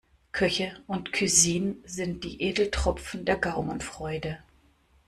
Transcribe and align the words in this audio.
Köche 0.31 0.71
und 0.87 1.13
Cuisine 1.13 1.75
sind 1.85 2.23
die 2.23 2.41
Edeltropfen 2.41 3.23
der 3.23 3.37
Gaumenfreude. 3.37 4.39